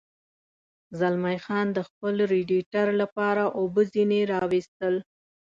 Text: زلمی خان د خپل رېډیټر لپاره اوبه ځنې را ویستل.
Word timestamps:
زلمی 0.99 1.37
خان 1.45 1.67
د 1.73 1.79
خپل 1.87 2.15
رېډیټر 2.33 2.87
لپاره 3.01 3.43
اوبه 3.59 3.81
ځنې 3.93 4.21
را 4.31 4.41
ویستل. 4.51 4.95